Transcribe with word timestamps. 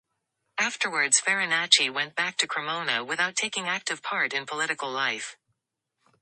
Afterwards 0.57 1.21
Farinacci 1.21 1.93
went 1.93 2.15
back 2.15 2.35
to 2.37 2.47
Cremona 2.47 3.03
without 3.03 3.35
taking 3.35 3.67
active 3.67 4.01
part 4.01 4.33
in 4.33 4.47
political 4.47 4.89
life. 4.89 5.37